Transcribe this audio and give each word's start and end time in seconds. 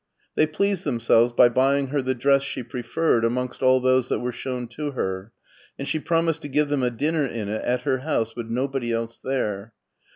'* 0.19 0.35
They 0.35 0.47
pleased 0.47 0.83
themselves 0.83 1.31
by 1.31 1.49
buying 1.49 1.89
her 1.89 2.01
the 2.01 2.15
dress 2.15 2.41
she 2.41 2.63
preferred 2.63 3.23
amongst 3.23 3.61
all 3.61 3.79
those 3.79 4.09
that 4.09 4.17
were 4.17 4.31
shown 4.31 4.67
to 4.69 4.93
her, 4.93 5.31
and 5.77 5.87
she 5.87 5.99
promised 5.99 6.41
to 6.41 6.47
give 6.49 6.69
them 6.69 6.81
a 6.81 6.89
dinner 6.89 7.23
in 7.27 7.49
it 7.49 7.61
at 7.63 7.83
her 7.83 7.99
house 7.99 8.35
with 8.35 8.47
nobody 8.47 8.91
else 8.91 9.19
there. 9.23 9.73